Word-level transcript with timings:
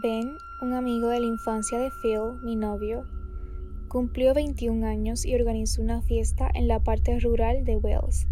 Ben, 0.00 0.38
un 0.60 0.74
amigo 0.74 1.08
de 1.08 1.18
la 1.18 1.26
infancia 1.26 1.76
de 1.80 1.90
Phil, 1.90 2.38
mi 2.44 2.54
novio, 2.54 3.04
cumplió 3.88 4.32
21 4.32 4.86
años 4.86 5.24
y 5.24 5.34
organizó 5.34 5.82
una 5.82 6.02
fiesta 6.02 6.48
en 6.54 6.68
la 6.68 6.78
parte 6.78 7.18
rural 7.18 7.64
de 7.64 7.78
Wales, 7.78 8.28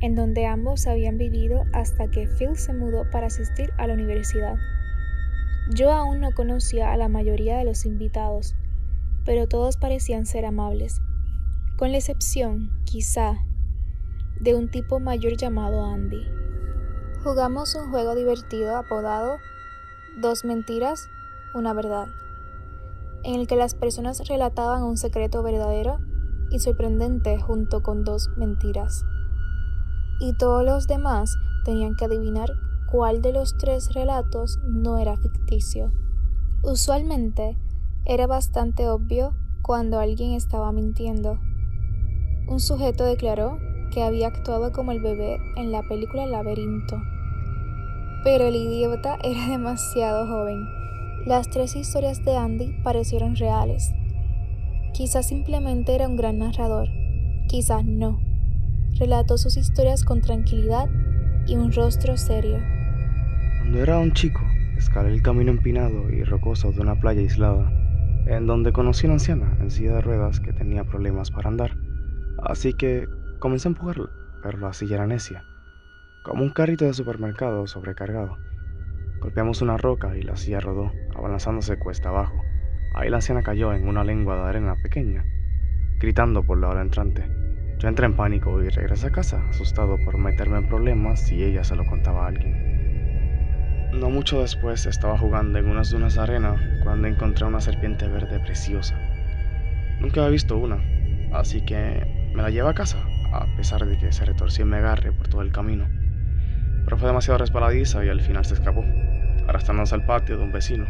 en 0.00 0.14
donde 0.14 0.46
ambos 0.46 0.86
habían 0.86 1.18
vivido 1.18 1.64
hasta 1.74 2.08
que 2.08 2.26
Phil 2.26 2.56
se 2.56 2.72
mudó 2.72 3.10
para 3.10 3.26
asistir 3.26 3.72
a 3.76 3.86
la 3.86 3.92
universidad. 3.92 4.56
Yo 5.74 5.92
aún 5.92 6.20
no 6.20 6.32
conocía 6.32 6.94
a 6.94 6.96
la 6.96 7.08
mayoría 7.08 7.58
de 7.58 7.64
los 7.64 7.84
invitados, 7.84 8.54
pero 9.26 9.46
todos 9.46 9.76
parecían 9.76 10.24
ser 10.24 10.46
amables, 10.46 11.02
con 11.76 11.92
la 11.92 11.98
excepción, 11.98 12.70
quizá, 12.84 13.34
de 14.40 14.54
un 14.54 14.70
tipo 14.70 14.98
mayor 14.98 15.36
llamado 15.36 15.84
Andy. 15.84 16.26
Jugamos 17.22 17.74
un 17.74 17.90
juego 17.90 18.14
divertido 18.14 18.74
apodado 18.76 19.36
Dos 20.16 20.46
mentiras, 20.46 21.10
una 21.52 21.74
verdad, 21.74 22.08
en 23.22 23.34
el 23.34 23.46
que 23.46 23.54
las 23.54 23.74
personas 23.74 24.26
relataban 24.26 24.82
un 24.82 24.96
secreto 24.96 25.42
verdadero 25.42 25.98
y 26.50 26.58
sorprendente 26.58 27.38
junto 27.38 27.82
con 27.82 28.02
dos 28.02 28.30
mentiras. 28.38 29.04
Y 30.18 30.34
todos 30.38 30.64
los 30.64 30.86
demás 30.86 31.36
tenían 31.66 31.96
que 31.96 32.06
adivinar 32.06 32.50
cuál 32.90 33.20
de 33.20 33.32
los 33.32 33.58
tres 33.58 33.92
relatos 33.92 34.58
no 34.64 34.96
era 34.96 35.18
ficticio. 35.18 35.92
Usualmente 36.62 37.58
era 38.06 38.26
bastante 38.26 38.88
obvio 38.88 39.34
cuando 39.60 39.98
alguien 39.98 40.32
estaba 40.32 40.72
mintiendo. 40.72 41.38
Un 42.48 42.60
sujeto 42.60 43.04
declaró 43.04 43.58
que 43.92 44.02
había 44.02 44.28
actuado 44.28 44.72
como 44.72 44.92
el 44.92 45.02
bebé 45.02 45.38
en 45.56 45.72
la 45.72 45.82
película 45.82 46.24
Laberinto. 46.26 46.96
Pero 48.26 48.48
el 48.48 48.56
idiota 48.56 49.18
era 49.22 49.46
demasiado 49.46 50.26
joven. 50.26 50.66
Las 51.26 51.48
tres 51.48 51.76
historias 51.76 52.24
de 52.24 52.36
Andy 52.36 52.74
parecieron 52.82 53.36
reales. 53.36 53.94
Quizás 54.92 55.28
simplemente 55.28 55.94
era 55.94 56.08
un 56.08 56.16
gran 56.16 56.40
narrador, 56.40 56.88
quizás 57.46 57.84
no. 57.84 58.18
Relató 58.98 59.38
sus 59.38 59.56
historias 59.56 60.04
con 60.04 60.22
tranquilidad 60.22 60.90
y 61.46 61.54
un 61.54 61.70
rostro 61.70 62.16
serio. 62.16 62.58
Cuando 63.60 63.78
era 63.78 64.00
un 64.00 64.12
chico, 64.12 64.40
escalé 64.76 65.12
el 65.12 65.22
camino 65.22 65.52
empinado 65.52 66.10
y 66.10 66.24
rocoso 66.24 66.72
de 66.72 66.80
una 66.80 66.98
playa 66.98 67.20
aislada, 67.20 67.70
en 68.26 68.48
donde 68.48 68.72
conocí 68.72 69.06
a 69.06 69.10
una 69.10 69.14
anciana 69.14 69.56
en 69.60 69.70
silla 69.70 69.94
de 69.94 70.00
ruedas 70.00 70.40
que 70.40 70.52
tenía 70.52 70.82
problemas 70.82 71.30
para 71.30 71.48
andar. 71.48 71.76
Así 72.42 72.72
que 72.72 73.06
comencé 73.38 73.68
a 73.68 73.70
empujarla, 73.70 74.10
pero 74.42 74.58
la 74.58 74.72
silla 74.72 74.96
era 74.96 75.06
necia, 75.06 75.44
como 76.26 76.42
un 76.42 76.50
carrito 76.50 76.84
de 76.84 76.92
supermercado 76.92 77.68
sobrecargado. 77.68 78.36
Golpeamos 79.20 79.62
una 79.62 79.76
roca 79.76 80.16
y 80.16 80.22
la 80.22 80.34
silla 80.34 80.58
rodó, 80.58 80.90
abalanzándose 81.14 81.78
cuesta 81.78 82.08
abajo. 82.08 82.42
Ahí 82.96 83.08
la 83.10 83.18
anciana 83.18 83.44
cayó 83.44 83.72
en 83.72 83.86
una 83.86 84.02
lengua 84.02 84.34
de 84.34 84.42
arena 84.42 84.74
pequeña, 84.82 85.24
gritando 86.00 86.42
por 86.42 86.58
la 86.58 86.68
hora 86.68 86.82
entrante. 86.82 87.24
Yo 87.78 87.86
entré 87.86 88.06
en 88.06 88.16
pánico 88.16 88.60
y 88.60 88.68
regresé 88.70 89.06
a 89.06 89.12
casa, 89.12 89.40
asustado 89.50 89.98
por 90.04 90.18
meterme 90.18 90.58
en 90.58 90.66
problemas 90.66 91.20
si 91.20 91.44
ella 91.44 91.62
se 91.62 91.76
lo 91.76 91.86
contaba 91.86 92.24
a 92.24 92.28
alguien. 92.28 93.92
No 93.92 94.10
mucho 94.10 94.40
después 94.40 94.84
estaba 94.84 95.16
jugando 95.16 95.60
en 95.60 95.68
unas 95.68 95.90
dunas 95.90 96.16
de 96.16 96.22
arena 96.22 96.56
cuando 96.82 97.06
encontré 97.06 97.46
una 97.46 97.60
serpiente 97.60 98.08
verde 98.08 98.40
preciosa. 98.40 98.98
Nunca 100.00 100.22
había 100.22 100.32
visto 100.32 100.58
una, 100.58 100.82
así 101.32 101.64
que 101.64 102.32
me 102.34 102.42
la 102.42 102.50
llevé 102.50 102.68
a 102.68 102.74
casa, 102.74 102.98
a 103.32 103.46
pesar 103.56 103.86
de 103.86 103.96
que 103.96 104.10
se 104.10 104.24
retorció 104.24 104.64
y 104.64 104.68
me 104.68 104.78
agarre 104.78 105.12
por 105.12 105.28
todo 105.28 105.42
el 105.42 105.52
camino. 105.52 105.86
Pero 106.86 106.98
fue 106.98 107.08
demasiado 107.08 107.38
resbaladiza 107.38 108.02
y 108.04 108.08
al 108.08 108.22
final 108.22 108.46
se 108.46 108.54
escapó, 108.54 108.84
arrastrándose 109.46 109.94
al 109.94 110.06
patio 110.06 110.38
de 110.38 110.44
un 110.44 110.52
vecino. 110.52 110.86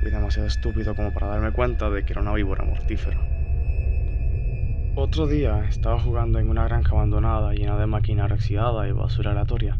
Fui 0.00 0.10
demasiado 0.10 0.46
estúpido 0.46 0.94
como 0.94 1.12
para 1.12 1.28
darme 1.28 1.50
cuenta 1.50 1.90
de 1.90 2.04
que 2.04 2.12
era 2.12 2.20
una 2.20 2.34
víbora 2.34 2.62
mortífera. 2.62 3.18
Otro 4.94 5.26
día 5.26 5.64
estaba 5.66 5.98
jugando 5.98 6.38
en 6.38 6.50
una 6.50 6.64
granja 6.64 6.94
abandonada 6.94 7.54
llena 7.54 7.78
de 7.78 7.86
maquinaria 7.86 8.34
oxidada 8.34 8.86
y 8.86 8.92
basura 8.92 9.30
aleatoria. 9.30 9.78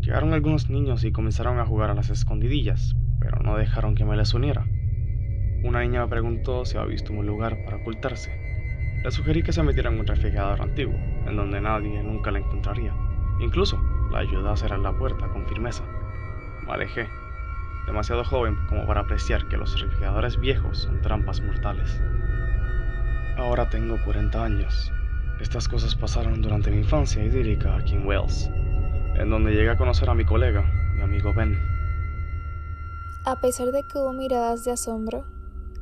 Llegaron 0.00 0.34
algunos 0.34 0.68
niños 0.68 1.04
y 1.04 1.12
comenzaron 1.12 1.58
a 1.58 1.64
jugar 1.64 1.88
a 1.88 1.94
las 1.94 2.10
escondidillas, 2.10 2.94
pero 3.18 3.38
no 3.42 3.56
dejaron 3.56 3.94
que 3.94 4.04
me 4.04 4.16
les 4.16 4.34
uniera. 4.34 4.66
Una 5.64 5.80
niña 5.80 6.02
me 6.02 6.08
preguntó 6.10 6.66
si 6.66 6.76
había 6.76 6.90
visto 6.90 7.14
un 7.14 7.26
lugar 7.26 7.64
para 7.64 7.78
ocultarse. 7.78 8.30
Le 9.02 9.10
sugerí 9.10 9.42
que 9.42 9.52
se 9.52 9.62
metiera 9.62 9.90
en 9.90 10.00
un 10.00 10.06
refrigerador 10.06 10.60
antiguo, 10.60 10.96
en 11.26 11.36
donde 11.36 11.60
nadie 11.62 12.02
nunca 12.02 12.30
la 12.30 12.40
encontraría. 12.40 12.94
Incluso 13.40 13.78
la 14.10 14.20
ayudé 14.20 14.48
a 14.48 14.56
cerrar 14.56 14.80
la 14.80 14.92
puerta 14.92 15.28
con 15.28 15.46
firmeza. 15.46 15.84
Me 16.66 16.72
alejé, 16.72 17.08
demasiado 17.86 18.24
joven 18.24 18.56
como 18.68 18.86
para 18.86 19.00
apreciar 19.02 19.48
que 19.48 19.56
los 19.56 19.80
refrigeradores 19.80 20.38
viejos 20.38 20.78
son 20.78 21.00
trampas 21.00 21.40
mortales. 21.40 22.00
Ahora 23.36 23.68
tengo 23.70 23.96
40 24.04 24.44
años. 24.44 24.92
Estas 25.40 25.68
cosas 25.68 25.94
pasaron 25.94 26.42
durante 26.42 26.70
mi 26.70 26.78
infancia 26.78 27.24
idílica 27.24 27.74
aquí 27.76 27.94
en 27.94 28.06
Wales, 28.06 28.50
en 29.14 29.30
donde 29.30 29.52
llegué 29.52 29.70
a 29.70 29.78
conocer 29.78 30.10
a 30.10 30.14
mi 30.14 30.24
colega, 30.24 30.62
mi 30.94 31.02
amigo 31.02 31.32
Ben. 31.34 31.58
A 33.24 33.40
pesar 33.40 33.68
de 33.68 33.82
que 33.82 33.98
hubo 33.98 34.12
miradas 34.12 34.64
de 34.64 34.72
asombro, 34.72 35.24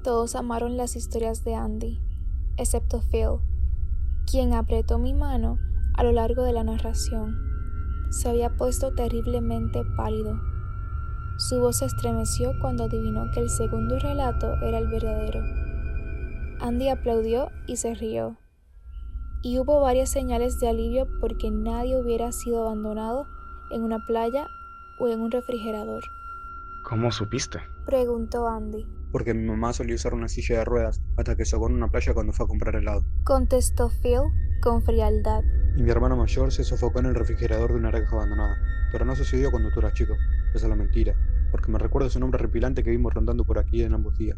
todos 0.05 0.37
amaron 0.37 0.77
las 0.77 0.97
historias 0.97 1.45
de 1.45 1.55
Andy, 1.57 2.01
excepto 2.57 3.01
Phil, 3.01 3.41
quien 4.31 4.55
apretó 4.55 4.99
mi 4.99 5.15
mano 5.15 5.59
a 5.95 6.05
lo 6.05 6.13
largo 6.13 6.45
de 6.45 6.53
la 6.53 6.63
narración. 6.63 7.48
Se 8.11 8.29
había 8.29 8.57
puesto 8.57 8.95
terriblemente 8.95 9.85
pálido. 9.97 10.41
Su 11.37 11.61
voz 11.61 11.79
se 11.79 11.85
estremeció 11.85 12.53
cuando 12.61 12.85
adivinó 12.85 13.31
que 13.33 13.41
el 13.41 13.51
segundo 13.51 13.99
relato 13.99 14.55
era 14.63 14.79
el 14.79 14.89
verdadero. 14.89 15.41
Andy 16.61 16.89
aplaudió 16.89 17.51
y 17.67 17.77
se 17.77 17.95
rió. 17.95 18.37
Y 19.43 19.59
hubo 19.59 19.81
varias 19.81 20.11
señales 20.11 20.59
de 20.59 20.69
alivio 20.69 21.07
porque 21.21 21.51
nadie 21.51 22.01
hubiera 22.01 22.33
sido 22.33 22.63
abandonado 22.63 23.27
en 23.71 23.83
una 23.83 23.99
playa 24.07 24.49
o 24.99 25.09
en 25.09 25.21
un 25.21 25.31
refrigerador. 25.31 26.03
¿Cómo 26.89 27.13
supiste? 27.13 27.61
Preguntó 27.87 28.49
Andy. 28.49 28.85
Porque 29.13 29.35
mi 29.35 29.47
mamá 29.47 29.73
solía 29.73 29.95
usar 29.95 30.15
una 30.15 30.29
silla 30.29 30.59
de 30.59 30.65
ruedas 30.65 31.01
hasta 31.17 31.37
que 31.37 31.45
socó 31.45 31.69
en 31.69 31.75
una 31.75 31.89
playa 31.89 32.15
cuando 32.15 32.33
fue 32.33 32.47
a 32.47 32.49
comprar 32.49 32.75
helado. 32.75 33.05
Contestó 33.25 33.91
Phil 34.03 34.23
con 34.61 34.83
frialdad. 34.83 35.43
Y 35.79 35.83
mi 35.85 35.91
hermano 35.91 36.17
mayor 36.17 36.51
se 36.51 36.65
sofocó 36.65 36.99
en 36.99 37.07
el 37.07 37.15
refrigerador 37.15 37.71
de 37.71 37.77
una 37.77 37.93
granja 37.93 38.17
abandonada. 38.17 38.59
Pero 38.91 39.05
no 39.05 39.15
sucedió 39.15 39.53
cuando 39.53 39.71
tú 39.71 39.79
eras 39.79 39.95
chico. 39.95 40.17
Esa 40.53 40.67
es 40.67 40.69
la 40.69 40.75
mentira. 40.75 41.15
Porque 41.53 41.71
me 41.71 41.79
recuerdo 41.79 42.11
su 42.11 42.19
nombre 42.19 42.43
repilante 42.43 42.83
que 42.83 42.91
vimos 42.91 43.15
rondando 43.15 43.45
por 43.45 43.61
aquí 43.61 43.85
en 43.85 43.95
ambos 43.95 44.19
días. 44.19 44.37